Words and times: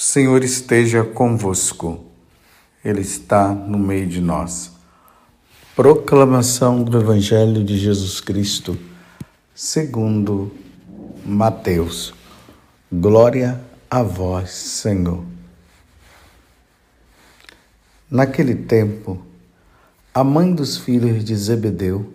O 0.00 0.02
Senhor 0.02 0.42
esteja 0.42 1.04
convosco, 1.04 2.02
Ele 2.82 3.02
está 3.02 3.48
no 3.52 3.78
meio 3.78 4.06
de 4.06 4.18
nós. 4.18 4.72
Proclamação 5.76 6.82
do 6.82 6.98
Evangelho 6.98 7.62
de 7.62 7.76
Jesus 7.76 8.18
Cristo, 8.18 8.78
segundo 9.54 10.50
Mateus. 11.22 12.14
Glória 12.90 13.60
a 13.90 14.02
vós, 14.02 14.48
Senhor. 14.52 15.22
Naquele 18.10 18.54
tempo, 18.54 19.22
a 20.14 20.24
mãe 20.24 20.54
dos 20.54 20.78
filhos 20.78 21.22
de 21.22 21.36
Zebedeu 21.36 22.10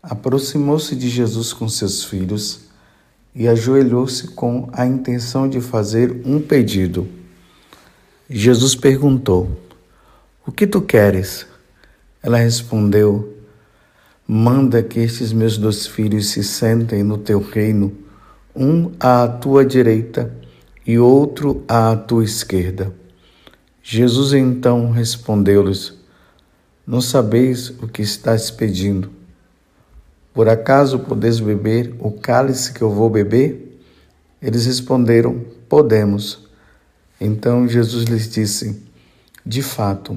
aproximou-se 0.00 0.94
de 0.94 1.08
Jesus 1.08 1.52
com 1.52 1.68
seus 1.68 2.04
filhos 2.04 2.71
e 3.34 3.48
ajoelhou-se 3.48 4.28
com 4.28 4.68
a 4.72 4.86
intenção 4.86 5.48
de 5.48 5.60
fazer 5.60 6.22
um 6.24 6.40
pedido. 6.40 7.08
Jesus 8.28 8.74
perguntou: 8.74 9.50
O 10.46 10.52
que 10.52 10.66
tu 10.66 10.80
queres? 10.80 11.46
Ela 12.22 12.38
respondeu: 12.38 13.36
Manda 14.26 14.82
que 14.82 15.00
estes 15.00 15.32
meus 15.32 15.58
dois 15.58 15.86
filhos 15.86 16.28
se 16.28 16.44
sentem 16.44 17.02
no 17.02 17.18
teu 17.18 17.40
reino, 17.40 17.92
um 18.54 18.92
à 19.00 19.26
tua 19.26 19.64
direita 19.64 20.34
e 20.86 20.98
outro 20.98 21.64
à 21.66 21.96
tua 21.96 22.24
esquerda. 22.24 22.94
Jesus 23.82 24.32
então 24.32 24.90
respondeu-lhes: 24.90 25.94
Não 26.86 27.00
sabeis 27.00 27.70
o 27.82 27.88
que 27.88 28.02
estás 28.02 28.50
pedindo. 28.50 29.21
Por 30.34 30.48
acaso 30.48 30.98
podes 31.00 31.40
beber 31.40 31.94
o 31.98 32.10
cálice 32.10 32.72
que 32.72 32.82
eu 32.82 32.90
vou 32.90 33.10
beber? 33.10 33.80
Eles 34.40 34.66
responderam: 34.66 35.44
Podemos. 35.68 36.48
Então 37.20 37.68
Jesus 37.68 38.04
lhes 38.04 38.28
disse: 38.30 38.82
De 39.44 39.62
fato, 39.62 40.16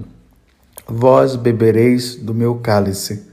vós 0.87 1.35
bebereis 1.35 2.15
do 2.15 2.33
meu 2.33 2.55
cálice, 2.55 3.25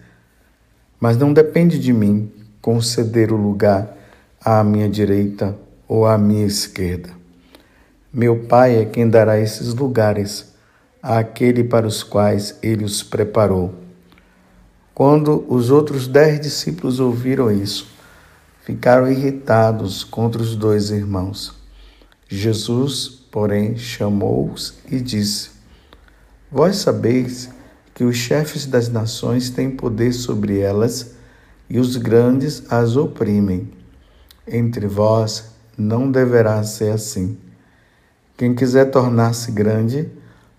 mas 0.98 1.16
não 1.16 1.33
depende 1.33 1.78
de 1.78 1.92
mim 1.92 2.30
conceder 2.60 3.33
o 3.33 3.36
lugar 3.36 3.97
à 4.41 4.62
minha 4.64 4.88
direita 4.88 5.56
ou 5.86 6.05
à 6.05 6.19
minha 6.19 6.47
esquerda. 6.47 7.10
Meu 8.12 8.41
Pai 8.41 8.77
é 8.77 8.84
quem 8.84 9.08
dará 9.08 9.38
esses 9.38 9.72
lugares 9.72 10.53
àquele 11.03 11.64
para 11.64 11.86
os 11.86 12.03
quais 12.03 12.58
ele 12.62 12.84
os 12.84 13.03
preparou. 13.03 13.75
Quando 14.94 15.44
os 15.48 15.70
outros 15.70 16.06
dez 16.06 16.38
discípulos 16.38 17.00
ouviram 17.00 17.50
isso, 17.50 17.86
ficaram 18.60 19.10
irritados 19.10 20.04
contra 20.04 20.42
os 20.42 20.54
dois 20.54 20.90
irmãos. 20.90 21.54
Jesus, 22.28 23.08
porém, 23.30 23.76
chamou-os 23.76 24.74
e 24.90 25.00
disse: 25.00 25.50
Vós 26.50 26.76
sabeis 26.76 27.48
que 27.94 28.04
os 28.04 28.16
chefes 28.16 28.66
das 28.66 28.90
nações 28.90 29.48
têm 29.48 29.70
poder 29.70 30.12
sobre 30.12 30.58
elas 30.58 31.14
e 31.70 31.78
os 31.78 31.96
grandes 31.96 32.70
as 32.70 32.94
oprimem. 32.94 33.70
Entre 34.46 34.86
vós 34.86 35.52
não 35.76 36.10
deverá 36.10 36.62
ser 36.64 36.92
assim. 36.92 37.38
Quem 38.36 38.54
quiser 38.54 38.90
tornar-se 38.90 39.50
grande, 39.52 40.10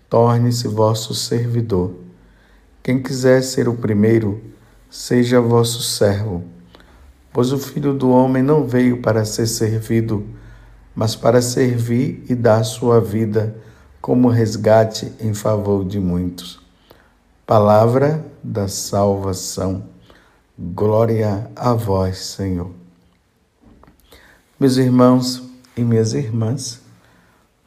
torne-se 0.09 0.67
vosso 0.67 1.13
servidor. 1.13 2.02
Quem 2.83 3.01
quiser 3.01 3.41
ser 3.41 3.69
o 3.69 3.75
primeiro, 3.75 4.43
seja 4.89 5.39
vosso 5.39 5.81
servo. 5.81 6.43
Pois 7.31 7.53
o 7.53 7.57
Filho 7.57 7.93
do 7.93 8.09
Homem 8.09 8.43
não 8.43 8.67
veio 8.67 9.01
para 9.01 9.23
ser 9.23 9.47
servido, 9.47 10.27
mas 10.93 11.15
para 11.15 11.41
servir 11.41 12.25
e 12.27 12.35
dar 12.35 12.61
sua 12.65 12.99
vida 12.99 13.55
como 14.01 14.27
resgate 14.27 15.13
em 15.17 15.33
favor 15.33 15.85
de 15.85 15.97
muitos. 15.97 16.59
Palavra 17.47 18.25
da 18.43 18.67
salvação. 18.67 19.85
Glória 20.59 21.49
a 21.55 21.73
vós, 21.73 22.17
Senhor. 22.17 22.69
Meus 24.59 24.75
irmãos 24.75 25.41
e 25.77 25.81
minhas 25.85 26.13
irmãs, 26.13 26.81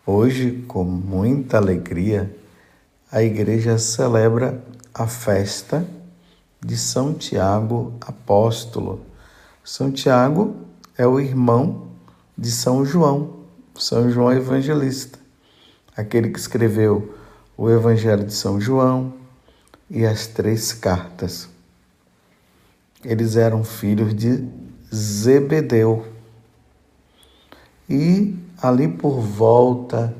hoje, 0.06 0.62
com 0.68 0.84
muita 0.84 1.56
alegria, 1.56 2.36
a 3.10 3.22
igreja 3.22 3.78
celebra 3.78 4.62
a 4.98 5.06
festa 5.06 5.86
de 6.58 6.74
São 6.74 7.12
Tiago 7.12 7.92
Apóstolo. 8.00 9.04
São 9.62 9.92
Tiago 9.92 10.56
é 10.96 11.06
o 11.06 11.20
irmão 11.20 11.88
de 12.36 12.50
São 12.50 12.82
João, 12.82 13.40
São 13.74 14.08
João 14.10 14.32
Evangelista, 14.32 15.18
aquele 15.94 16.30
que 16.30 16.38
escreveu 16.38 17.14
o 17.58 17.68
Evangelho 17.68 18.24
de 18.24 18.32
São 18.32 18.58
João 18.58 19.12
e 19.90 20.06
as 20.06 20.28
três 20.28 20.72
cartas. 20.72 21.46
Eles 23.04 23.36
eram 23.36 23.62
filhos 23.64 24.14
de 24.14 24.48
Zebedeu. 24.94 26.06
E 27.86 28.34
ali 28.62 28.88
por 28.88 29.20
volta 29.20 30.16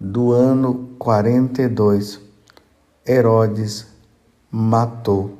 do 0.00 0.32
ano 0.32 0.94
42, 0.98 2.18
Herodes 3.06 3.92
matou 4.56 5.36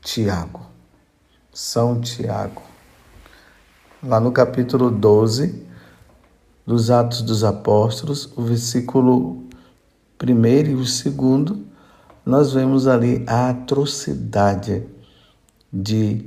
Tiago, 0.00 0.62
São 1.52 2.00
Tiago. 2.00 2.62
Lá 4.02 4.18
no 4.18 4.32
capítulo 4.32 4.90
12 4.90 5.66
dos 6.66 6.90
Atos 6.90 7.20
dos 7.20 7.44
Apóstolos, 7.44 8.32
o 8.34 8.42
versículo 8.42 9.44
1 10.18 10.46
e 10.70 10.74
o 10.74 10.86
segundo, 10.86 11.62
nós 12.24 12.54
vemos 12.54 12.86
ali 12.86 13.22
a 13.26 13.50
atrocidade 13.50 14.82
de 15.70 16.24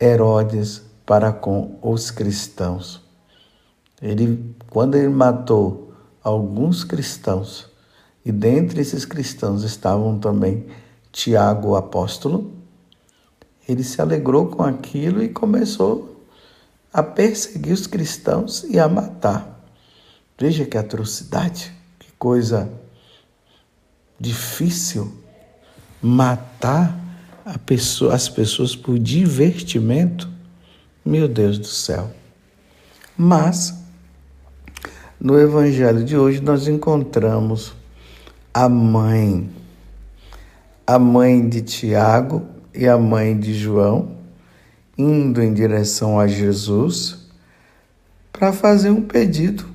Herodes 0.00 0.82
para 1.04 1.32
com 1.32 1.76
os 1.82 2.12
cristãos. 2.12 3.02
Ele, 4.00 4.54
quando 4.70 4.94
ele 4.94 5.08
matou 5.08 5.92
alguns 6.22 6.84
cristãos, 6.84 7.68
e 8.24 8.30
dentre 8.30 8.80
esses 8.80 9.04
cristãos 9.04 9.64
estavam 9.64 10.20
também 10.20 10.68
Tiago, 11.18 11.74
apóstolo, 11.74 12.52
ele 13.68 13.82
se 13.82 14.00
alegrou 14.00 14.46
com 14.46 14.62
aquilo 14.62 15.20
e 15.20 15.28
começou 15.28 16.24
a 16.92 17.02
perseguir 17.02 17.72
os 17.72 17.88
cristãos 17.88 18.62
e 18.62 18.78
a 18.78 18.88
matar. 18.88 19.68
Veja 20.38 20.64
que 20.64 20.78
atrocidade, 20.78 21.72
que 21.98 22.12
coisa 22.12 22.70
difícil 24.20 25.12
matar 26.00 26.96
pessoa, 27.66 28.14
as 28.14 28.28
pessoas 28.28 28.76
por 28.76 28.96
divertimento. 28.96 30.30
Meu 31.04 31.26
Deus 31.26 31.58
do 31.58 31.66
céu. 31.66 32.12
Mas 33.16 33.74
no 35.20 35.36
evangelho 35.36 36.04
de 36.04 36.16
hoje 36.16 36.40
nós 36.40 36.68
encontramos 36.68 37.72
a 38.54 38.68
mãe 38.68 39.57
a 40.88 40.98
mãe 40.98 41.46
de 41.46 41.60
Tiago 41.60 42.48
e 42.74 42.88
a 42.88 42.96
mãe 42.96 43.38
de 43.38 43.52
João, 43.52 44.16
indo 44.96 45.42
em 45.42 45.52
direção 45.52 46.18
a 46.18 46.26
Jesus 46.26 47.28
para 48.32 48.54
fazer 48.54 48.88
um 48.88 49.02
pedido. 49.02 49.66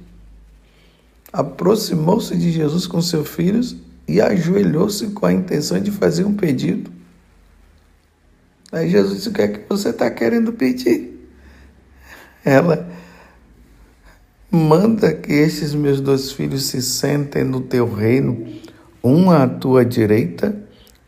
Aproximou-se 1.32 2.36
de 2.36 2.52
Jesus 2.52 2.88
com 2.88 3.00
seus 3.00 3.28
filhos 3.30 3.76
e 4.08 4.20
ajoelhou-se 4.20 5.06
com 5.12 5.28
a 5.28 5.32
intenção 5.32 5.80
de 5.80 5.92
fazer 5.92 6.24
um 6.24 6.34
pedido. 6.36 6.92
Aí 8.72 8.90
Jesus 8.90 9.18
disse: 9.18 9.30
O 9.30 9.34
que 9.34 9.42
é 9.44 9.48
que 9.50 9.70
você 9.70 9.90
está 9.90 10.10
querendo 10.10 10.52
pedir? 10.52 11.30
Ela 12.44 12.90
manda 14.50 15.14
que 15.14 15.32
estes 15.32 15.76
meus 15.76 16.02
dois 16.02 16.32
filhos 16.32 16.64
se 16.64 16.82
sentem 16.82 17.44
no 17.44 17.62
teu 17.62 17.94
reino, 17.94 18.48
um 19.04 19.30
à 19.30 19.48
tua 19.48 19.86
direita 19.86 20.63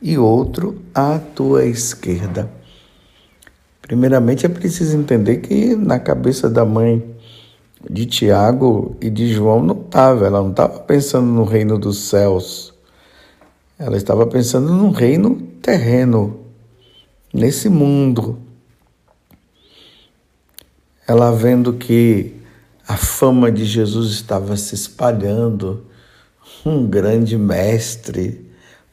e 0.06 0.20
outro 0.20 0.80
à 0.94 1.18
tua 1.18 1.66
esquerda. 1.66 2.48
Primeiramente 3.82 4.46
é 4.46 4.50
preciso 4.50 4.96
entender 4.96 5.38
que 5.38 5.76
na 5.76 5.98
cabeça 5.98 6.48
da 6.48 6.64
mãe 6.64 7.04
de 7.90 8.06
Tiago 8.06 8.96
e 9.02 9.10
de 9.10 9.34
João 9.34 9.64
não 9.64 9.82
estava, 9.82 10.28
ela 10.28 10.44
não 10.44 10.52
estava 10.52 10.80
pensando 10.82 11.26
no 11.26 11.44
reino 11.44 11.80
dos 11.80 12.08
céus, 12.08 12.72
ela 13.80 13.98
estava 13.98 14.28
pensando 14.28 14.72
no 14.72 14.92
reino 14.92 15.38
terreno, 15.60 16.40
nesse 17.34 17.68
mundo. 17.68 18.38
Ela 21.08 21.32
vendo 21.32 21.74
que 21.74 22.36
a 22.88 22.96
fama 22.96 23.52
de 23.52 23.66
Jesus 23.66 24.12
estava 24.12 24.56
se 24.56 24.76
espalhando, 24.76 25.84
um 26.64 26.86
grande 26.86 27.36
mestre, 27.40 28.45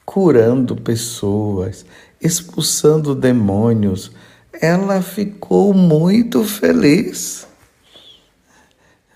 curando 0.04 0.76
pessoas, 0.76 1.84
expulsando 2.20 3.14
demônios. 3.14 4.10
Ela 4.52 5.02
ficou 5.02 5.72
muito 5.72 6.44
feliz. 6.44 7.46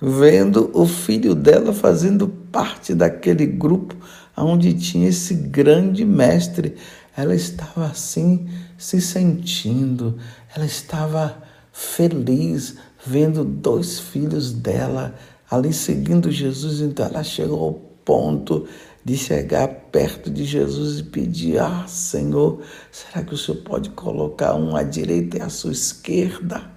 vendo 0.00 0.70
o 0.74 0.86
filho 0.86 1.34
dela 1.34 1.72
fazendo 1.72 2.28
parte 2.28 2.94
daquele 2.94 3.46
grupo 3.46 3.96
onde 4.36 4.74
tinha 4.74 5.08
esse 5.08 5.34
grande 5.34 6.04
mestre. 6.04 6.76
Ela 7.16 7.34
estava 7.34 7.86
assim, 7.86 8.46
se 8.76 9.00
sentindo, 9.00 10.18
ela 10.54 10.66
estava 10.66 11.42
feliz 11.72 12.76
vendo 13.06 13.44
dois 13.44 13.98
filhos 13.98 14.52
dela 14.52 15.14
ali 15.50 15.72
seguindo 15.72 16.30
Jesus. 16.30 16.80
Então 16.80 17.06
ela 17.06 17.22
chegou 17.22 17.62
ao 17.62 17.72
ponto 18.04 18.66
de 19.06 19.16
chegar 19.16 19.68
perto 19.68 20.28
de 20.28 20.44
Jesus 20.44 20.98
e 20.98 21.04
pedir: 21.04 21.60
Ah, 21.60 21.86
Senhor, 21.86 22.60
será 22.90 23.24
que 23.24 23.34
o 23.34 23.38
Senhor 23.38 23.62
pode 23.62 23.90
colocar 23.90 24.56
um 24.56 24.74
à 24.74 24.82
direita 24.82 25.38
e 25.38 25.40
à 25.40 25.48
sua 25.48 25.70
esquerda? 25.70 26.68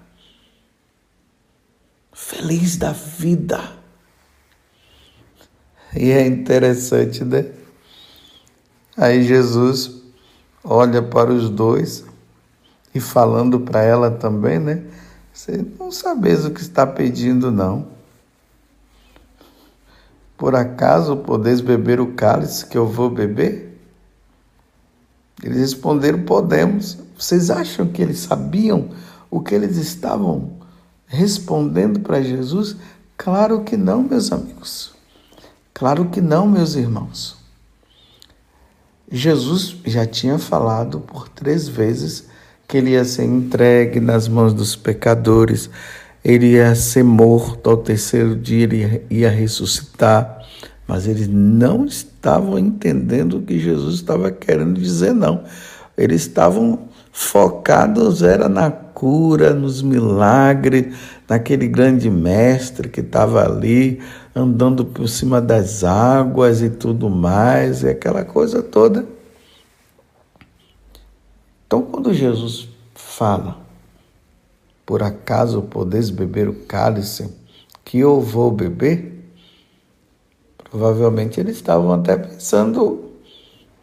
Feliz 2.14 2.78
da 2.78 2.92
vida. 2.92 3.60
E 5.96 6.12
é 6.12 6.28
interessante, 6.28 7.26
né? 7.26 7.52
Aí 8.96 9.24
Jesus 9.24 10.00
olha 10.64 11.02
para 11.02 11.34
os 11.34 11.50
dois 11.50 12.06
e 12.94 13.00
falando 13.00 13.62
para 13.62 13.82
ela 13.82 14.12
também, 14.12 14.60
né? 14.60 14.84
Você 15.34 15.66
não 15.80 15.92
sabeis 15.92 16.46
o 16.46 16.52
que 16.52 16.62
está 16.62 16.86
pedindo, 16.86 17.50
não. 17.50 17.88
Por 20.40 20.56
acaso 20.56 21.18
podeis 21.18 21.60
beber 21.60 22.00
o 22.00 22.14
cálice 22.14 22.66
que 22.66 22.78
eu 22.78 22.88
vou 22.88 23.10
beber? 23.10 23.78
Eles 25.44 25.58
responderam: 25.58 26.24
Podemos. 26.24 26.98
Vocês 27.18 27.50
acham 27.50 27.86
que 27.90 28.02
eles 28.02 28.20
sabiam 28.20 28.90
o 29.30 29.42
que 29.42 29.54
eles 29.54 29.76
estavam 29.76 30.54
respondendo 31.06 32.00
para 32.00 32.22
Jesus? 32.22 32.78
Claro 33.18 33.66
que 33.66 33.76
não, 33.76 34.02
meus 34.02 34.32
amigos. 34.32 34.94
Claro 35.74 36.06
que 36.06 36.22
não, 36.22 36.48
meus 36.48 36.76
irmãos. 36.76 37.36
Jesus 39.12 39.76
já 39.86 40.06
tinha 40.06 40.40
falado 40.40 41.02
por 41.02 41.28
três 41.28 41.68
vezes 41.68 42.30
que 42.66 42.78
ele 42.78 42.92
ia 42.92 43.04
ser 43.04 43.26
entregue 43.26 44.00
nas 44.00 44.30
mãos 44.30 44.54
dos 44.54 44.76
pecadores, 44.76 45.70
ele 46.24 46.54
ia 46.54 46.76
ser 46.76 47.04
morto 47.04 47.70
ao 47.70 47.78
terceiro 47.78 48.36
dia, 48.36 48.64
ele 48.64 49.06
ia 49.10 49.30
ressuscitar. 49.30 50.40
Mas 50.88 51.08
eles 51.08 51.28
não 51.28 51.86
estavam 51.86 52.58
entendendo 52.58 53.38
o 53.38 53.42
que 53.42 53.60
Jesus 53.60 53.96
estava 53.96 54.32
querendo 54.32 54.80
dizer, 54.80 55.14
não. 55.14 55.44
Eles 55.96 56.22
estavam 56.22 56.90
focados 57.12 58.24
era 58.24 58.48
na 58.48 58.72
cura, 58.72 59.54
nos 59.54 59.82
milagres, 59.82 60.96
naquele 61.28 61.68
grande 61.68 62.10
mestre 62.10 62.90
que 62.90 63.02
estava 63.02 63.44
ali 63.46 64.02
andando 64.36 64.86
por 64.86 65.08
cima 65.08 65.42
das 65.42 65.84
águas 65.84 66.62
e 66.62 66.70
tudo 66.70 67.10
mais, 67.10 67.84
e 67.84 67.90
aquela 67.90 68.24
coisa 68.24 68.64
toda. 68.64 69.06
Então, 71.68 71.82
quando 71.84 72.14
Jesus 72.14 72.68
fala, 72.96 73.58
por 74.90 75.04
acaso 75.04 75.62
podeis 75.62 76.10
beber 76.10 76.50
o 76.50 76.66
cálice 76.66 77.32
que 77.86 78.00
eu 78.00 78.20
vou 78.20 78.50
beber? 78.50 79.24
Provavelmente 80.64 81.40
eles 81.40 81.58
estavam 81.58 81.94
até 81.94 82.18
pensando 82.18 83.12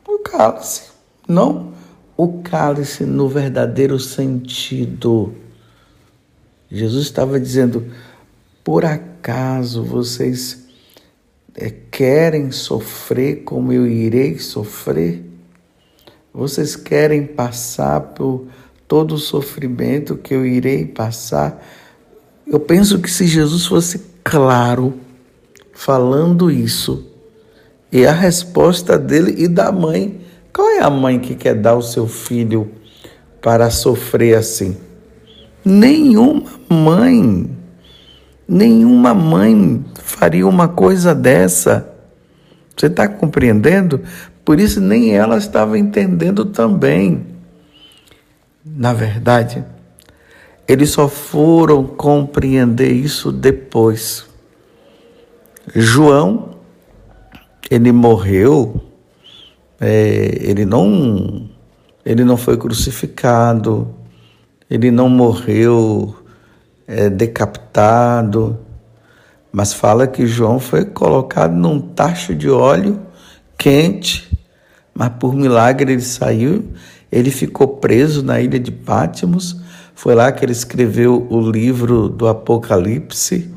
no 0.05 0.19
cálice, 0.19 0.91
não 1.29 1.73
o 2.17 2.43
cálice 2.43 3.05
no 3.05 3.29
verdadeiro 3.29 4.01
sentido. 4.01 5.33
Jesus 6.69 7.07
estava 7.07 7.39
dizendo: 7.39 7.87
por 8.65 8.85
acaso 8.85 9.85
vocês 9.85 10.67
é, 11.55 11.71
querem 11.71 12.51
sofrer 12.51 13.45
como 13.45 13.73
eu 13.73 13.87
irei 13.87 14.41
sofrer? 14.41 15.25
Vocês 16.35 16.75
querem 16.75 17.25
passar 17.25 18.01
por 18.01 18.49
todo 18.89 19.15
o 19.15 19.19
sofrimento 19.19 20.17
que 20.17 20.35
eu 20.35 20.47
irei 20.47 20.85
passar. 20.85 21.65
Eu 22.47 22.61
penso 22.61 22.99
que 22.99 23.11
se 23.11 23.27
Jesus 23.27 23.67
fosse 23.67 24.01
claro 24.23 24.95
falando 25.73 26.51
isso, 26.51 27.05
e 27.91 28.07
a 28.07 28.13
resposta 28.13 28.99
dele 28.99 29.35
e 29.39 29.49
da 29.49 29.71
mãe, 29.71 30.21
qual 30.53 30.69
é 30.71 30.81
a 30.81 30.91
mãe 30.91 31.19
que 31.19 31.35
quer 31.35 31.55
dar 31.55 31.75
o 31.75 31.83
seu 31.83 32.07
filho 32.07 32.71
para 33.41 33.71
sofrer 33.71 34.37
assim? 34.37 34.77
Nenhuma 35.65 36.51
mãe, 36.69 37.51
nenhuma 38.49 39.13
mãe 39.13 39.85
faria 39.95 40.47
uma 40.47 40.69
coisa 40.69 41.15
dessa. 41.15 41.93
Você 42.77 42.87
está 42.87 43.09
compreendendo? 43.09 44.01
Por 44.45 44.61
isso 44.61 44.81
nem 44.81 45.15
ela 45.15 45.39
estava 45.39 45.79
entendendo 45.79 46.45
também. 46.45 47.36
Na 48.69 48.93
verdade, 48.93 49.65
eles 50.67 50.91
só 50.91 51.07
foram 51.07 51.87
compreender 51.87 52.91
isso 52.91 53.31
depois. 53.31 54.27
João, 55.73 56.57
ele 57.71 57.93
morreu, 57.93 58.81
é, 59.81 60.37
ele 60.41 60.65
não, 60.65 61.49
ele 62.05 62.25
não 62.25 62.37
foi 62.37 62.57
crucificado, 62.57 63.95
ele 64.69 64.91
não 64.91 65.09
morreu 65.09 66.17
é, 66.89 67.09
decapitado, 67.09 68.59
mas 69.53 69.73
fala 69.73 70.09
que 70.09 70.27
João 70.27 70.59
foi 70.59 70.85
colocado 70.85 71.55
num 71.55 71.81
tacho 71.81 72.35
de 72.35 72.51
óleo 72.51 73.01
quente, 73.57 74.29
mas 74.93 75.11
por 75.21 75.35
milagre 75.35 75.93
ele 75.93 76.03
saiu 76.03 76.73
ele 77.11 77.31
ficou 77.31 77.69
preso 77.69 78.23
na 78.23 78.41
ilha 78.41 78.59
de 78.59 78.71
Pátimos, 78.71 79.61
foi 79.95 80.15
lá 80.15 80.31
que 80.31 80.45
ele 80.45 80.53
escreveu 80.53 81.27
o 81.31 81.41
livro 81.41 82.09
do 82.09 82.29
Apocalipse. 82.29 83.51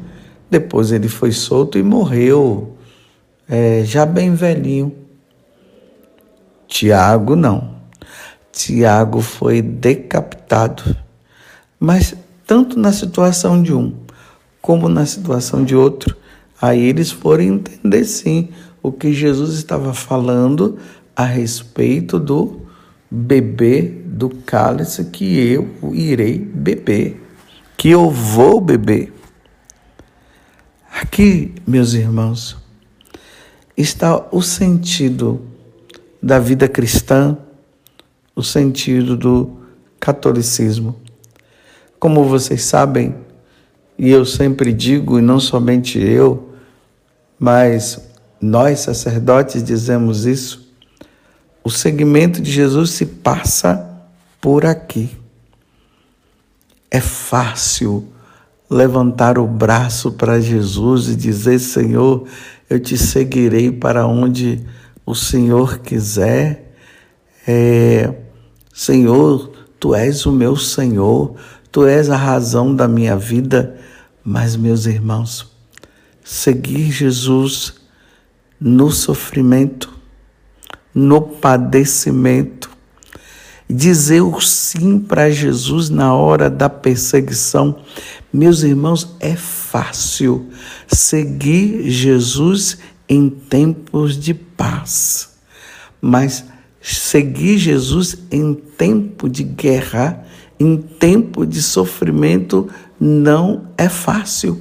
Depois 0.50 0.92
ele 0.92 1.10
foi 1.10 1.32
solto 1.32 1.78
e 1.78 1.84
morreu, 1.84 2.76
é, 3.48 3.84
já 3.84 4.06
bem 4.06 4.34
velhinho. 4.34 4.96
Tiago 6.68 7.36
não. 7.36 7.76
Tiago 8.52 9.22
foi 9.22 9.62
decapitado. 9.62 10.96
Mas 11.80 12.16
tanto 12.48 12.80
na 12.80 12.92
situação 12.92 13.62
de 13.62 13.74
um 13.74 13.94
como 14.62 14.88
na 14.88 15.06
situação 15.06 15.64
de 15.64 15.76
outro, 15.76 16.16
aí 16.62 16.82
eles 16.82 17.12
foram 17.12 17.44
entender 17.44 18.04
sim 18.06 18.50
o 18.82 18.92
que 18.92 19.14
Jesus 19.14 19.56
estava 19.56 19.94
falando 19.94 20.78
a 21.16 21.26
respeito 21.26 22.20
do 22.20 22.59
beber 23.10 24.04
do 24.06 24.30
cálice 24.30 25.06
que 25.06 25.40
eu 25.40 25.70
irei 25.94 26.38
beber, 26.38 27.22
que 27.76 27.90
eu 27.90 28.10
vou 28.10 28.62
beber. 28.62 29.14
Aqui, 30.92 31.54
meus 31.66 31.94
irmãos, 31.94 32.58
está 33.76 34.28
o 34.32 34.42
sentido 34.42 35.42
da 36.22 36.38
vida 36.40 36.68
cristã, 36.68 37.38
o 38.36 38.44
sentido 38.44 39.16
do 39.16 39.58
catolicismo. 40.00 40.96
Como 42.00 42.26
vocês 42.26 42.64
sabem, 42.64 43.16
e 43.98 44.10
eu 44.10 44.26
sempre 44.26 44.72
digo, 44.74 45.18
e 45.18 45.22
não 45.22 45.40
somente 45.40 46.00
eu, 46.00 46.54
mas 47.38 48.10
nós 48.42 48.80
sacerdotes 48.80 49.64
dizemos 49.64 50.26
isso, 50.26 50.69
o 51.64 51.70
segmento 51.70 52.42
de 52.42 52.52
Jesus 52.52 52.92
se 52.92 53.06
passa 53.06 53.90
por 54.40 54.66
aqui. 54.66 55.10
É 56.90 57.00
fácil 57.00 58.08
levantar 58.70 59.38
o 59.38 59.46
braço 59.46 60.12
para 60.12 60.40
Jesus 60.40 61.10
e 61.10 61.16
dizer: 61.16 61.60
Senhor, 61.60 62.28
eu 62.70 62.80
te 62.80 62.98
seguirei 62.98 63.72
para 63.72 64.08
onde 64.08 64.66
o 65.06 65.14
Senhor 65.14 65.80
quiser. 65.80 66.74
É, 67.48 68.14
Senhor, 68.74 69.52
tu 69.80 69.94
és 69.94 70.26
o 70.26 70.32
meu 70.32 70.56
Senhor, 70.56 71.36
tu 71.72 71.86
és 71.86 72.10
a 72.10 72.16
razão 72.16 72.76
da 72.76 72.88
minha 72.88 73.16
vida. 73.16 73.78
Mas, 74.24 74.56
meus 74.56 74.86
irmãos, 74.86 75.52
seguir 76.24 76.92
Jesus 76.92 77.74
no 78.60 78.92
sofrimento 78.92 79.99
no 81.00 81.22
padecimento. 81.22 82.70
Dizer 83.70 84.22
o 84.22 84.42
sim 84.42 85.00
para 85.00 85.30
Jesus 85.30 85.90
na 85.90 86.14
hora 86.14 86.50
da 86.50 86.68
perseguição. 86.68 87.80
Meus 88.34 88.64
irmãos, 88.64 89.16
é 89.20 89.36
fácil 89.36 90.50
seguir 90.88 91.90
Jesus 91.90 92.80
em 93.08 93.30
tempos 93.30 94.20
de 94.20 94.34
paz, 94.34 95.30
mas 96.02 96.44
seguir 96.82 97.58
Jesus 97.58 98.18
em 98.32 98.54
tempo 98.54 99.30
de 99.30 99.44
guerra, 99.44 100.26
em 100.60 100.76
tempo 100.78 101.46
de 101.46 101.62
sofrimento, 101.62 102.68
não 103.00 103.68
é 103.78 103.88
fácil. 103.88 104.60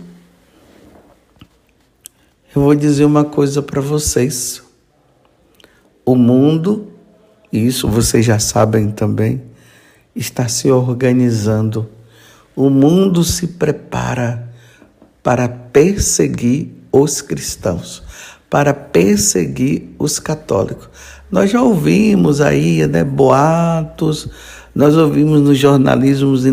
Eu 2.55 2.63
vou 2.63 2.75
dizer 2.75 3.05
uma 3.05 3.25
coisa 3.25 3.61
para 3.61 3.81
vocês. 3.81 4.68
O 6.09 6.17
mundo, 6.17 6.89
e 7.53 7.67
isso 7.67 7.87
vocês 7.87 8.25
já 8.25 8.39
sabem 8.39 8.91
também, 8.91 9.43
está 10.17 10.49
se 10.49 10.71
organizando. 10.71 11.87
O 12.57 12.71
mundo 12.71 13.23
se 13.23 13.47
prepara 13.47 14.49
para 15.23 15.47
perseguir 15.47 16.71
os 16.91 17.21
cristãos, 17.21 18.03
para 18.49 18.73
perseguir 18.73 19.91
os 19.99 20.19
católicos. 20.19 20.89
Nós 21.31 21.51
já 21.51 21.61
ouvimos 21.61 22.41
aí 22.41 22.87
né, 22.87 23.05
boatos, 23.05 24.31
nós 24.75 24.97
ouvimos 24.97 25.43
nos 25.43 25.59
jornalismos, 25.59 26.45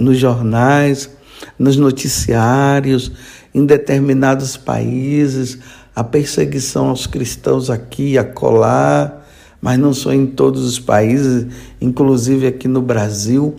nos 0.00 0.18
jornais, 0.18 1.08
nos 1.56 1.76
noticiários, 1.76 3.12
em 3.54 3.64
determinados 3.64 4.56
países, 4.56 5.60
a 5.94 6.02
perseguição 6.02 6.88
aos 6.88 7.06
cristãos 7.06 7.70
aqui 7.70 8.12
e 8.12 8.18
acolá, 8.18 9.20
mas 9.60 9.78
não 9.78 9.94
só 9.94 10.12
em 10.12 10.26
todos 10.26 10.64
os 10.64 10.78
países, 10.78 11.46
inclusive 11.80 12.46
aqui 12.46 12.68
no 12.68 12.82
Brasil, 12.82 13.54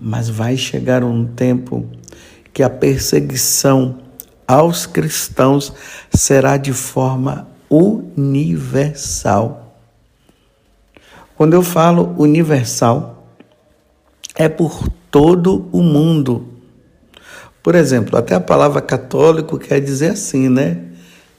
mas 0.00 0.28
vai 0.28 0.56
chegar 0.56 1.02
um 1.02 1.26
tempo 1.26 1.86
que 2.52 2.62
a 2.62 2.70
perseguição 2.70 3.98
aos 4.46 4.86
cristãos 4.86 5.72
será 6.12 6.56
de 6.56 6.72
forma 6.72 7.48
universal. 7.68 9.76
Quando 11.36 11.54
eu 11.54 11.62
falo 11.62 12.14
universal, 12.18 13.26
é 14.34 14.48
por 14.48 14.88
todo 15.10 15.68
o 15.72 15.82
mundo. 15.82 16.48
Por 17.62 17.74
exemplo, 17.74 18.18
até 18.18 18.34
a 18.34 18.40
palavra 18.40 18.80
católico 18.80 19.58
quer 19.58 19.80
dizer 19.80 20.12
assim, 20.12 20.48
né? 20.48 20.89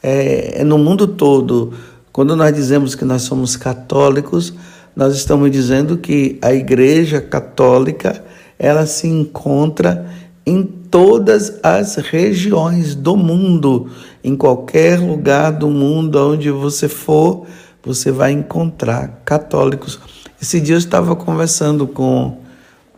É, 0.01 0.61
é 0.61 0.63
no 0.63 0.77
mundo 0.77 1.07
todo. 1.07 1.73
Quando 2.11 2.35
nós 2.35 2.53
dizemos 2.53 2.95
que 2.95 3.05
nós 3.05 3.21
somos 3.21 3.55
católicos, 3.55 4.53
nós 4.95 5.15
estamos 5.15 5.49
dizendo 5.49 5.97
que 5.97 6.37
a 6.41 6.53
Igreja 6.53 7.21
Católica 7.21 8.23
ela 8.59 8.85
se 8.85 9.07
encontra 9.07 10.05
em 10.45 10.63
todas 10.63 11.59
as 11.63 11.95
regiões 11.95 12.95
do 12.95 13.15
mundo, 13.15 13.89
em 14.23 14.35
qualquer 14.35 14.99
lugar 14.99 15.51
do 15.51 15.69
mundo 15.69 16.33
onde 16.33 16.51
você 16.51 16.87
for, 16.87 17.45
você 17.83 18.11
vai 18.11 18.31
encontrar 18.31 19.21
católicos. 19.23 19.99
Esse 20.41 20.59
dia 20.59 20.75
eu 20.75 20.79
estava 20.79 21.15
conversando 21.15 21.87
com 21.87 22.39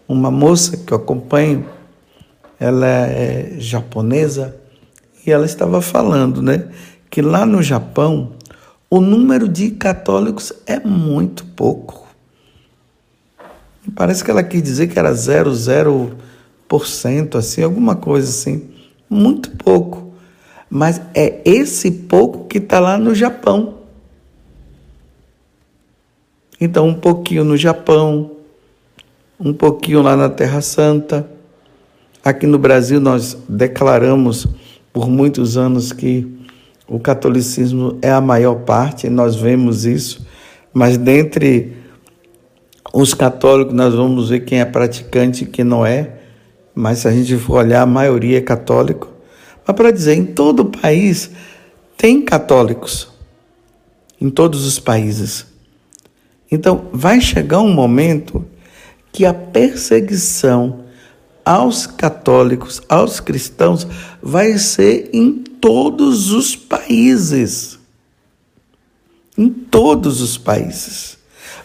uma 0.07 0.31
moça 0.31 0.77
que 0.77 0.91
eu 0.91 0.97
acompanho, 0.97 1.65
ela 2.59 2.87
é 2.87 3.55
japonesa, 3.57 4.55
e 5.25 5.31
ela 5.31 5.45
estava 5.45 5.81
falando, 5.81 6.41
né, 6.41 6.67
que 7.13 7.21
lá 7.21 7.45
no 7.45 7.61
Japão 7.61 8.31
o 8.89 8.99
número 8.99 9.47
de 9.47 9.69
católicos 9.69 10.51
é 10.65 10.79
muito 10.79 11.45
pouco. 11.45 12.07
Parece 13.93 14.23
que 14.23 14.31
ela 14.31 14.41
quis 14.41 14.63
dizer 14.63 14.87
que 14.87 14.97
era 14.97 15.11
0,0 15.11 17.35
assim, 17.35 17.61
alguma 17.61 17.95
coisa 17.95 18.27
assim. 18.27 18.67
Muito 19.07 19.51
pouco. 19.51 20.11
Mas 20.67 20.99
é 21.13 21.39
esse 21.45 21.91
pouco 21.91 22.47
que 22.47 22.57
está 22.57 22.79
lá 22.79 22.97
no 22.97 23.13
Japão. 23.13 23.75
Então, 26.59 26.87
um 26.87 26.95
pouquinho 26.95 27.43
no 27.43 27.55
Japão, 27.55 28.31
um 29.39 29.53
pouquinho 29.53 30.01
lá 30.01 30.17
na 30.17 30.29
Terra 30.29 30.61
Santa. 30.61 31.29
Aqui 32.25 32.47
no 32.47 32.57
Brasil, 32.57 32.99
nós 32.99 33.37
declaramos 33.47 34.47
por 34.91 35.07
muitos 35.07 35.57
anos 35.57 35.91
que 35.91 36.41
o 36.93 36.99
catolicismo 36.99 37.97
é 38.01 38.11
a 38.11 38.21
maior 38.21 38.55
parte, 38.61 39.09
nós 39.09 39.35
vemos 39.35 39.85
isso, 39.85 40.25
mas 40.73 40.97
dentre 40.97 41.73
os 42.93 43.13
católicos 43.13 43.73
nós 43.73 43.93
vamos 43.93 44.29
ver 44.29 44.41
quem 44.41 44.59
é 44.59 44.65
praticante 44.65 45.43
e 45.43 45.47
quem 45.47 45.65
não 45.65 45.85
é 45.85 46.23
mas 46.75 46.99
se 46.99 47.07
a 47.07 47.11
gente 47.11 47.37
for 47.37 47.57
olhar, 47.57 47.81
a 47.81 47.85
maioria 47.85 48.37
é 48.37 48.41
católico. 48.41 49.09
Mas 49.65 49.75
para 49.75 49.91
dizer, 49.91 50.15
em 50.15 50.25
todo 50.25 50.61
o 50.61 50.65
país 50.65 51.29
tem 51.95 52.21
católicos, 52.21 53.07
em 54.19 54.29
todos 54.29 54.65
os 54.65 54.79
países. 54.79 55.45
Então, 56.51 56.89
vai 56.91 57.21
chegar 57.21 57.61
um 57.61 57.71
momento 57.71 58.45
que 59.11 59.25
a 59.25 59.33
perseguição 59.33 60.83
aos 61.45 61.85
católicos, 61.85 62.81
aos 62.89 63.19
cristãos, 63.19 63.87
vai 64.21 64.57
ser 64.57 65.09
em 65.13 65.43
todos 65.63 66.29
os 66.31 66.57
países. 66.57 67.79
Em 69.37 69.49
todos 69.49 70.19
os 70.19 70.37
países. 70.37 71.17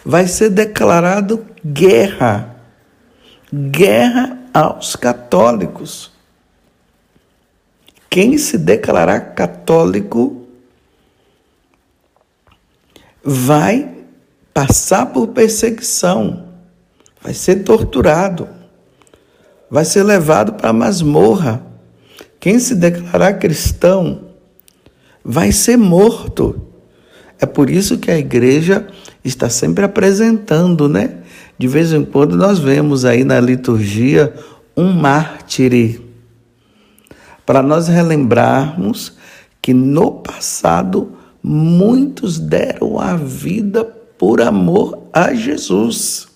Vai 0.05 0.25
ser 0.25 0.51
declarado 0.51 1.45
guerra. 1.65 2.55
Guerra 3.53 4.39
aos 4.53 4.95
católicos. 4.95 6.13
Quem 8.09 8.37
se 8.37 8.57
declarar 8.57 9.35
católico 9.35 10.47
vai 13.21 13.97
passar 14.53 15.07
por 15.07 15.27
perseguição, 15.27 16.47
vai 17.21 17.33
ser 17.33 17.63
torturado, 17.63 18.47
vai 19.69 19.83
ser 19.83 20.03
levado 20.03 20.53
para 20.53 20.69
a 20.69 20.73
masmorra. 20.73 21.68
Quem 22.39 22.57
se 22.59 22.75
declarar 22.75 23.33
cristão 23.33 24.29
vai 25.23 25.51
ser 25.51 25.77
morto. 25.77 26.61
É 27.39 27.45
por 27.45 27.69
isso 27.69 27.97
que 27.97 28.09
a 28.09 28.17
igreja 28.17 28.87
está 29.23 29.49
sempre 29.49 29.85
apresentando, 29.85 30.87
né? 30.89 31.19
De 31.57 31.67
vez 31.67 31.93
em 31.93 32.03
quando 32.03 32.35
nós 32.35 32.59
vemos 32.59 33.05
aí 33.05 33.23
na 33.23 33.39
liturgia 33.39 34.33
um 34.75 34.93
mártir, 34.93 36.01
para 37.45 37.61
nós 37.61 37.87
relembrarmos 37.87 39.17
que 39.61 39.73
no 39.73 40.11
passado 40.11 41.17
muitos 41.43 42.39
deram 42.39 42.99
a 42.99 43.15
vida 43.15 43.83
por 43.83 44.41
amor 44.41 45.03
a 45.11 45.33
Jesus. 45.33 46.27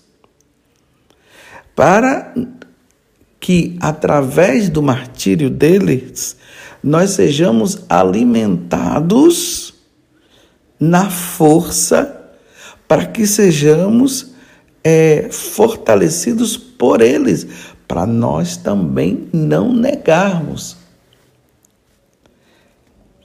Para 1.74 2.34
que 3.44 3.76
através 3.78 4.70
do 4.70 4.82
martírio 4.82 5.50
deles 5.50 6.34
nós 6.82 7.10
sejamos 7.10 7.80
alimentados 7.90 9.74
na 10.80 11.10
força 11.10 12.32
para 12.88 13.04
que 13.04 13.26
sejamos 13.26 14.32
é, 14.82 15.28
fortalecidos 15.30 16.56
por 16.56 17.02
eles, 17.02 17.46
para 17.86 18.06
nós 18.06 18.56
também 18.56 19.28
não 19.30 19.74
negarmos. 19.74 20.78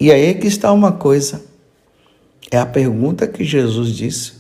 E 0.02 0.12
aí 0.12 0.26
é 0.26 0.34
que 0.34 0.48
está 0.48 0.70
uma 0.74 0.92
coisa. 0.92 1.42
É 2.52 2.58
a 2.58 2.66
pergunta 2.66 3.26
que 3.26 3.46
Jesus 3.46 3.96
disse. 3.96 4.34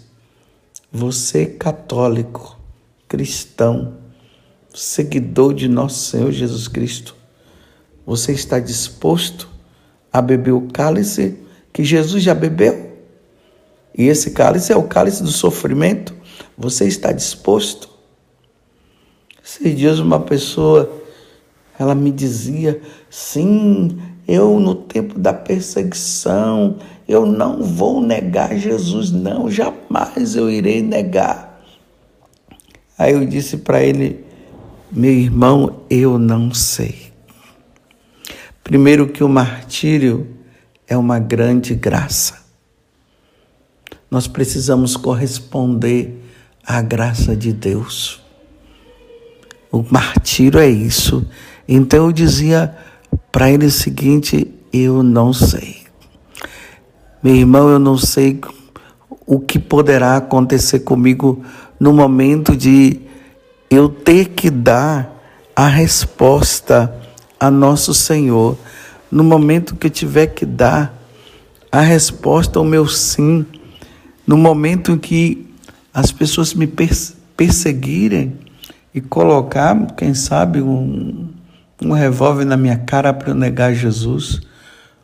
Você 0.92 1.46
católico, 1.46 2.60
cristão, 3.08 4.09
seguidor 4.82 5.54
de 5.54 5.68
nosso 5.68 6.10
Senhor 6.10 6.32
Jesus 6.32 6.68
Cristo, 6.68 7.16
você 8.06 8.32
está 8.32 8.60
disposto 8.60 9.50
a 10.12 10.22
beber 10.22 10.52
o 10.52 10.68
cálice 10.72 11.38
que 11.72 11.84
Jesus 11.84 12.24
já 12.24 12.34
bebeu? 12.34 12.90
E 13.98 14.08
esse 14.08 14.32
cálice 14.32 14.72
é 14.72 14.76
o 14.76 14.84
cálice 14.84 15.22
do 15.22 15.32
sofrimento 15.32 16.14
você 16.58 16.86
está 16.86 17.12
disposto? 17.12 17.90
Esses 19.44 19.76
dias 19.78 20.00
uma 20.00 20.20
pessoa, 20.20 20.92
ela 21.80 21.96
me 21.96 22.12
dizia, 22.12 22.82
sim, 23.10 23.98
eu 24.28 24.60
no 24.60 24.76
tempo 24.76 25.18
da 25.18 25.34
perseguição, 25.34 26.78
eu 27.08 27.26
não 27.26 27.64
vou 27.64 28.02
negar 28.02 28.58
Jesus, 28.58 29.12
não, 29.12 29.50
jamais 29.50 30.36
eu 30.36 30.50
irei 30.50 30.82
negar. 30.82 31.64
Aí 32.98 33.14
eu 33.14 33.26
disse 33.26 33.58
para 33.58 33.82
ele, 33.82 34.29
meu 34.92 35.12
irmão, 35.12 35.82
eu 35.90 36.18
não 36.18 36.54
sei. 36.54 37.14
Primeiro 38.64 39.08
que 39.08 39.24
o 39.24 39.30
martírio 39.30 40.28
é 40.88 40.98
uma 40.98 41.20
grande 41.20 41.76
graça. 41.76 42.40
Nós 44.10 44.28
precisamos 44.28 44.98
corresponder 44.98 46.20
a 46.66 46.82
graça 46.82 47.36
de 47.36 47.54
Deus. 47.54 48.22
O 49.72 49.86
martírio 49.90 50.60
é 50.60 50.68
isso. 50.68 51.26
Então 51.68 52.08
eu 52.08 52.12
dizia 52.12 52.76
para 53.32 53.52
ele 53.52 53.68
o 53.68 53.72
seguinte: 53.72 54.52
eu 54.74 55.04
não 55.04 55.32
sei. 55.32 55.78
Meu 57.22 57.36
irmão, 57.36 57.70
eu 57.70 57.78
não 57.78 57.98
sei 57.98 58.40
o 59.26 59.40
que 59.40 59.60
poderá 59.60 60.18
acontecer 60.18 60.80
comigo 60.80 61.44
no 61.80 61.94
momento 61.94 62.58
de 62.58 63.09
eu 63.70 63.88
ter 63.90 64.30
que 64.30 64.50
dar 64.50 65.16
a 65.56 65.68
resposta 65.68 66.94
a 67.40 67.52
nosso 67.52 67.94
Senhor, 67.94 68.58
no 69.12 69.24
momento 69.24 69.76
que 69.76 69.88
eu 69.88 69.92
tiver 69.92 70.28
que 70.28 70.46
dar 70.46 70.94
a 71.72 71.82
resposta 71.82 72.60
ao 72.60 72.66
meu 72.66 72.88
sim. 72.88 73.46
No 74.26 74.38
momento 74.38 74.92
em 74.92 74.98
que 74.98 75.48
as 75.94 76.12
pessoas 76.12 76.54
me 76.54 76.68
perseguirem 77.36 78.38
e 78.94 79.02
colocar, 79.02 79.76
quem 79.96 80.14
sabe, 80.14 80.62
um, 80.62 81.30
um 81.82 81.92
revólver 81.92 82.46
na 82.46 82.58
minha 82.58 82.78
cara 82.78 83.14
para 83.14 83.30
eu 83.30 83.36
negar 83.36 83.74
Jesus, 83.74 84.42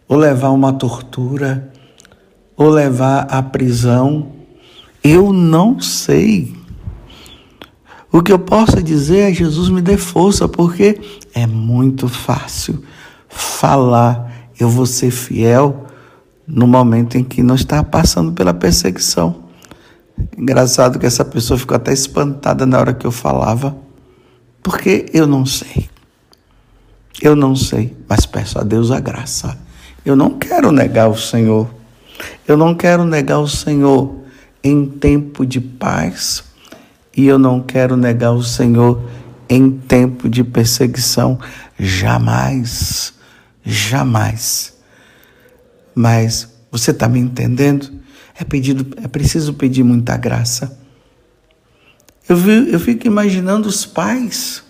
ou 0.07 0.17
levar 0.17 0.49
uma 0.49 0.73
tortura, 0.73 1.71
ou 2.55 2.69
levar 2.69 3.27
à 3.29 3.41
prisão, 3.41 4.31
eu 5.03 5.33
não 5.33 5.79
sei. 5.79 6.53
O 8.15 8.23
que 8.23 8.31
eu 8.31 8.39
posso 8.39 8.81
dizer 8.81 9.29
é 9.29 9.33
Jesus 9.33 9.67
me 9.67 9.81
dê 9.81 9.97
força, 9.97 10.47
porque 10.47 11.01
é 11.33 11.45
muito 11.45 12.07
fácil 12.07 12.81
falar, 13.27 14.49
eu 14.57 14.69
vou 14.69 14.85
ser 14.85 15.11
fiel 15.11 15.85
no 16.47 16.65
momento 16.65 17.17
em 17.17 17.25
que 17.25 17.43
não 17.43 17.55
está 17.55 17.83
passando 17.83 18.31
pela 18.31 18.53
perseguição. 18.53 19.43
Engraçado 20.37 20.97
que 20.97 21.05
essa 21.05 21.25
pessoa 21.25 21.59
ficou 21.59 21.75
até 21.75 21.91
espantada 21.91 22.65
na 22.65 22.79
hora 22.79 22.93
que 22.93 23.05
eu 23.05 23.11
falava, 23.11 23.75
porque 24.63 25.07
eu 25.13 25.27
não 25.27 25.45
sei. 25.45 25.89
Eu 27.21 27.35
não 27.35 27.53
sei, 27.53 27.97
mas 28.07 28.25
peço 28.25 28.57
a 28.57 28.63
Deus 28.63 28.91
a 28.91 28.99
graça. 29.01 29.57
Eu 30.05 30.15
não 30.15 30.39
quero 30.39 30.71
negar 30.71 31.09
o 31.09 31.17
Senhor. 31.17 31.67
Eu 32.47 32.55
não 32.55 32.75
quero 32.75 33.03
negar 33.03 33.39
o 33.39 33.47
Senhor 33.49 34.15
em 34.63 34.85
tempo 34.85 35.45
de 35.45 35.59
paz 35.59 36.54
e 37.15 37.25
eu 37.25 37.39
não 37.39 37.61
quero 37.61 37.95
negar 37.95 38.31
o 38.31 38.43
Senhor 38.43 39.01
em 39.47 39.71
tempo 39.71 40.27
de 40.27 40.43
perseguição. 40.43 41.39
Jamais, 41.79 43.13
jamais. 43.63 44.73
Mas 45.93 46.47
você 46.69 46.91
está 46.91 47.07
me 47.07 47.19
entendendo? 47.19 47.91
É, 48.37 48.43
pedido, 48.43 48.85
é 49.01 49.07
preciso 49.07 49.53
pedir 49.53 49.83
muita 49.83 50.17
graça. 50.17 50.77
Eu, 52.27 52.35
vi, 52.35 52.71
eu 52.71 52.79
fico 52.79 53.07
imaginando 53.07 53.69
os 53.69 53.85
pais. 53.85 54.63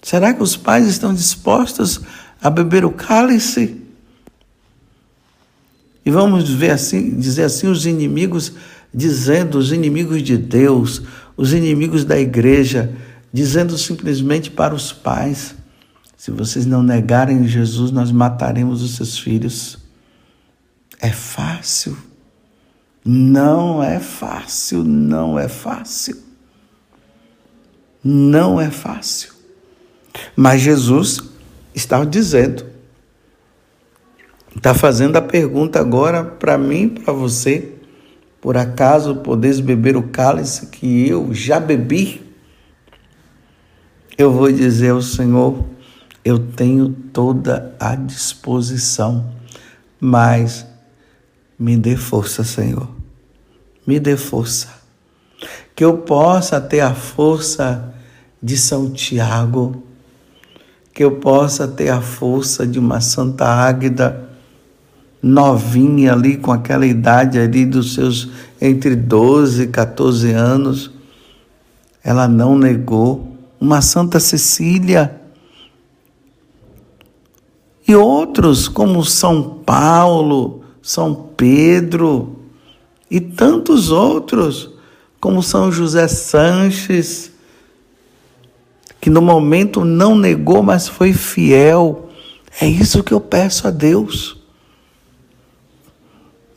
Será 0.00 0.32
que 0.32 0.42
os 0.42 0.56
pais 0.56 0.86
estão 0.86 1.12
dispostos 1.12 2.00
a 2.40 2.48
beber 2.48 2.84
o 2.84 2.90
cálice? 2.90 3.80
E 6.04 6.10
vamos 6.10 6.50
ver 6.50 6.70
assim, 6.70 7.10
dizer 7.10 7.44
assim, 7.44 7.68
os 7.68 7.86
inimigos 7.86 8.52
dizendo, 8.92 9.58
os 9.58 9.72
inimigos 9.72 10.22
de 10.22 10.36
Deus, 10.36 11.02
os 11.36 11.52
inimigos 11.52 12.04
da 12.04 12.18
igreja, 12.18 12.92
dizendo 13.32 13.76
simplesmente 13.78 14.50
para 14.50 14.74
os 14.74 14.92
pais: 14.92 15.54
se 16.16 16.30
vocês 16.30 16.66
não 16.66 16.82
negarem 16.82 17.46
Jesus, 17.46 17.90
nós 17.90 18.12
mataremos 18.12 18.82
os 18.82 18.96
seus 18.96 19.18
filhos. 19.18 19.78
É 21.00 21.10
fácil. 21.10 21.96
Não 23.04 23.82
é 23.82 23.98
fácil, 23.98 24.84
não 24.84 25.36
é 25.36 25.48
fácil. 25.48 26.16
Não 28.04 28.60
é 28.60 28.70
fácil. 28.70 29.32
Mas 30.36 30.60
Jesus 30.60 31.20
está 31.74 32.04
dizendo, 32.04 32.64
está 34.56 34.74
fazendo 34.74 35.16
a 35.16 35.22
pergunta 35.22 35.80
agora 35.80 36.22
para 36.22 36.56
mim, 36.58 36.88
para 36.88 37.12
você. 37.12 37.72
Por 38.42 38.56
acaso 38.56 39.14
podeis 39.14 39.60
beber 39.60 39.96
o 39.96 40.08
cálice 40.08 40.66
que 40.66 41.08
eu 41.08 41.32
já 41.32 41.60
bebi? 41.60 42.28
Eu 44.18 44.32
vou 44.32 44.50
dizer 44.50 44.90
ao 44.90 45.00
Senhor, 45.00 45.64
eu 46.24 46.40
tenho 46.40 46.90
toda 47.12 47.72
a 47.78 47.94
disposição, 47.94 49.32
mas 50.00 50.66
me 51.56 51.76
dê 51.76 51.96
força, 51.96 52.42
Senhor. 52.42 52.88
Me 53.86 54.00
dê 54.00 54.16
força. 54.16 54.70
Que 55.76 55.84
eu 55.84 55.98
possa 55.98 56.60
ter 56.60 56.80
a 56.80 56.96
força 56.96 57.94
de 58.42 58.58
São 58.58 58.90
Tiago, 58.90 59.84
que 60.92 61.04
eu 61.04 61.12
possa 61.20 61.68
ter 61.68 61.90
a 61.90 62.00
força 62.00 62.66
de 62.66 62.80
uma 62.80 63.00
Santa 63.00 63.46
Águida 63.46 64.31
novinha 65.22 66.12
ali, 66.12 66.36
com 66.36 66.50
aquela 66.50 66.84
idade 66.84 67.38
ali 67.38 67.64
dos 67.64 67.94
seus 67.94 68.28
entre 68.60 68.96
12 68.96 69.62
e 69.62 69.66
14 69.68 70.32
anos. 70.32 70.90
Ela 72.02 72.26
não 72.26 72.58
negou. 72.58 73.28
Uma 73.60 73.80
Santa 73.80 74.18
Cecília 74.18 75.22
e 77.86 77.94
outros, 77.94 78.68
como 78.68 79.04
São 79.04 79.60
Paulo, 79.64 80.64
São 80.80 81.14
Pedro 81.36 82.40
e 83.10 83.20
tantos 83.20 83.90
outros, 83.90 84.70
como 85.20 85.42
São 85.42 85.70
José 85.70 86.08
Sanches, 86.08 87.30
que 89.00 89.10
no 89.10 89.20
momento 89.20 89.84
não 89.84 90.16
negou, 90.16 90.62
mas 90.62 90.88
foi 90.88 91.12
fiel. 91.12 92.08
É 92.60 92.66
isso 92.66 93.02
que 93.02 93.12
eu 93.12 93.20
peço 93.20 93.68
a 93.68 93.70
Deus. 93.70 94.41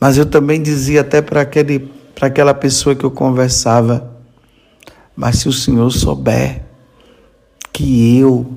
Mas 0.00 0.18
eu 0.18 0.26
também 0.26 0.62
dizia 0.62 1.00
até 1.00 1.22
para 1.22 1.40
aquele 1.40 1.96
para 2.16 2.28
aquela 2.28 2.54
pessoa 2.54 2.96
que 2.96 3.04
eu 3.04 3.10
conversava, 3.10 4.10
mas 5.14 5.40
se 5.40 5.48
o 5.50 5.52
Senhor 5.52 5.90
souber 5.90 6.64
que 7.70 8.18
eu 8.18 8.56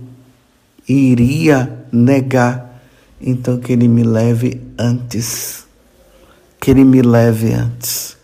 iria 0.87 1.85
negar, 1.91 2.81
então 3.19 3.59
que 3.59 3.73
Ele 3.73 3.85
me 3.85 4.01
leve 4.01 4.61
antes. 4.77 5.67
Que 6.57 6.71
Ele 6.71 6.85
me 6.85 7.01
leve 7.01 7.53
antes. 7.53 8.17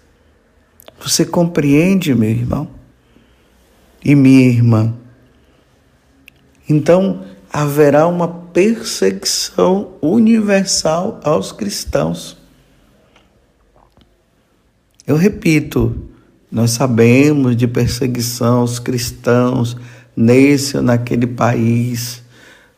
Você 1.02 1.26
compreende, 1.26 2.16
meu 2.16 2.30
irmão? 2.30 2.70
E 4.04 4.16
minha 4.16 4.48
irmã? 4.48 4.94
Então 6.68 7.26
haverá 7.52 8.08
uma 8.08 8.28
perseguição 8.28 9.96
universal 10.02 11.20
aos 11.24 11.52
cristãos. 11.52 12.38
Eu 15.08 15.16
repito, 15.16 15.96
nós 16.52 16.72
sabemos 16.72 17.56
de 17.56 17.68
perseguição 17.68 18.62
aos 18.62 18.80
cristãos 18.80 19.78
nesse 20.16 20.78
ou 20.78 20.82
naquele 20.82 21.28
país. 21.28 22.24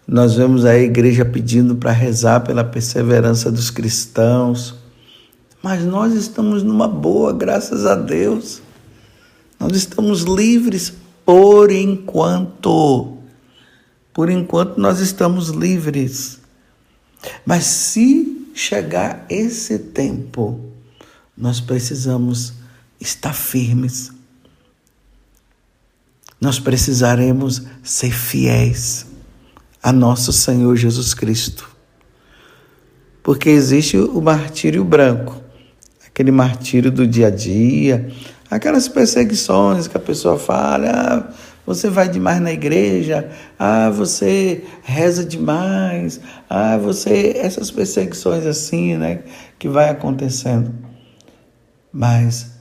Nós 0.06 0.36
vemos 0.36 0.66
a 0.66 0.78
igreja 0.78 1.24
pedindo 1.24 1.76
para 1.76 1.92
rezar 1.94 2.42
pela 2.42 2.66
perseverança 2.66 3.50
dos 3.50 3.70
cristãos. 3.70 4.76
Mas 5.63 5.86
nós 5.86 6.13
estamos 6.13 6.63
numa 6.63 6.88
boa, 6.88 7.32
graças 7.32 7.86
a 7.86 7.96
Deus. 7.96 8.62
Nós 9.58 9.72
estamos 9.78 10.24
livres 10.24 10.94
por 11.26 11.72
enquanto. 11.72 13.18
Por 14.13 14.30
enquanto 14.30 14.78
nós 14.78 15.00
estamos 15.00 15.48
livres. 15.50 16.40
Mas 17.46 17.63
se 17.63 18.50
chegar 18.54 19.26
esse 19.30 19.80
tempo, 19.80 20.60
nós 21.38 21.60
precisamos 21.60 22.54
estar 23.00 23.34
firmes. 23.34 24.12
Nós 26.41 26.60
precisaremos 26.60 27.62
ser 27.84 28.12
fiéis 28.12 29.06
a 29.82 29.91
nosso 29.91 30.34
Senhor 30.34 30.76
Jesus 30.76 31.13
Cristo. 31.13 31.69
Porque 33.21 33.50
existe 33.50 33.97
o 33.97 34.21
martírio 34.21 34.84
branco, 34.84 35.41
aquele 36.06 36.32
martírio 36.32 36.91
do 36.91 37.06
dia 37.06 37.28
a 37.28 37.30
dia, 37.30 38.10
aquelas 38.50 38.88
perseguições 38.88 39.88
que 39.88 39.97
a 39.97 40.00
pessoa 40.00 40.39
fala, 40.39 40.89
ah, 40.89 41.34
você 41.65 41.89
vai 41.89 42.08
demais 42.08 42.39
na 42.39 42.54
igreja, 42.54 43.30
ah, 43.60 43.89
você 43.89 44.63
reza 44.84 45.26
demais, 45.26 46.21
ah, 46.50 46.78
você 46.78 47.34
essas 47.36 47.69
perseguições 47.69 48.45
assim, 48.45 48.95
né, 48.95 49.19
que 49.60 49.67
vai 49.67 49.89
acontecendo. 49.89 50.87
Mas 51.91 52.58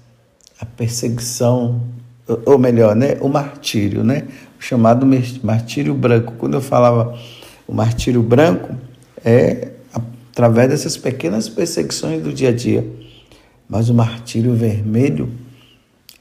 a 0.61 0.65
perseguição, 0.65 1.83
ou 2.45 2.59
melhor, 2.59 2.95
né, 2.95 3.17
o 3.21 3.29
martírio, 3.29 4.03
né, 4.03 4.25
o 4.59 4.63
chamado 4.63 5.07
martírio 5.43 5.95
branco. 5.95 6.35
Quando 6.39 6.55
eu 6.55 6.61
falava 6.61 7.19
o 7.67 7.75
martírio 7.75 8.23
branco, 8.23 8.75
é 9.25 9.73
através 9.93 10.69
dessas 10.69 10.97
pequenas 10.97 11.49
perseguições 11.49 12.23
do 12.23 12.33
dia 12.33 12.51
a 12.51 12.53
dia. 12.53 12.87
Mas 13.69 13.89
o 13.89 13.95
martírio 13.95 14.55
vermelho 14.55 15.33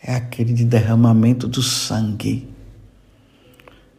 é 0.02 0.16
aquele 0.16 0.54
de 0.54 0.66
derramamento 0.66 1.48
do 1.48 1.62
sangue. 1.62 2.48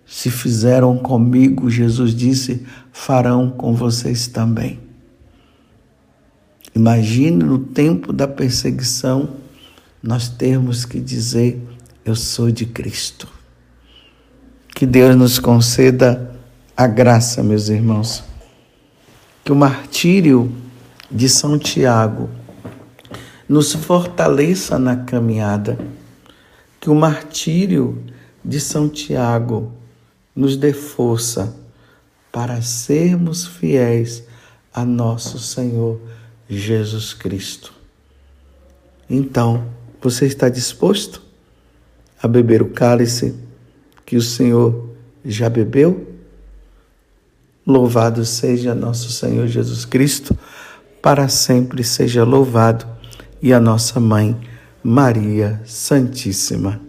Se 0.06 0.30
fizeram 0.30 0.96
comigo, 0.98 1.68
Jesus 1.68 2.14
disse, 2.14 2.64
farão 2.92 3.50
com 3.50 3.74
vocês 3.74 4.26
também. 4.28 4.85
Imagine 6.76 7.42
no 7.42 7.58
tempo 7.58 8.12
da 8.12 8.28
perseguição 8.28 9.30
nós 10.02 10.28
termos 10.28 10.84
que 10.84 11.00
dizer: 11.00 11.58
Eu 12.04 12.14
sou 12.14 12.50
de 12.50 12.66
Cristo. 12.66 13.26
Que 14.74 14.84
Deus 14.84 15.16
nos 15.16 15.38
conceda 15.38 16.38
a 16.76 16.86
graça, 16.86 17.42
meus 17.42 17.70
irmãos. 17.70 18.22
Que 19.42 19.50
o 19.50 19.56
martírio 19.56 20.52
de 21.10 21.30
São 21.30 21.58
Tiago 21.58 22.28
nos 23.48 23.72
fortaleça 23.72 24.78
na 24.78 24.96
caminhada, 24.96 25.78
que 26.78 26.90
o 26.90 26.94
martírio 26.94 28.04
de 28.44 28.60
São 28.60 28.86
Tiago 28.86 29.72
nos 30.34 30.58
dê 30.58 30.74
força 30.74 31.56
para 32.30 32.60
sermos 32.60 33.46
fiéis 33.46 34.24
a 34.74 34.84
nosso 34.84 35.38
Senhor 35.38 35.98
Jesus 36.48 37.12
Cristo. 37.12 37.72
Então, 39.08 39.66
você 40.00 40.26
está 40.26 40.48
disposto 40.48 41.22
a 42.22 42.28
beber 42.28 42.62
o 42.62 42.70
cálice 42.70 43.34
que 44.04 44.16
o 44.16 44.22
Senhor 44.22 44.90
já 45.24 45.48
bebeu? 45.48 46.14
Louvado 47.66 48.24
seja 48.24 48.74
nosso 48.74 49.10
Senhor 49.10 49.48
Jesus 49.48 49.84
Cristo, 49.84 50.36
para 51.02 51.28
sempre 51.28 51.82
seja 51.82 52.24
louvado, 52.24 52.86
e 53.42 53.52
a 53.52 53.60
nossa 53.60 53.98
mãe, 53.98 54.40
Maria 54.82 55.60
Santíssima. 55.64 56.85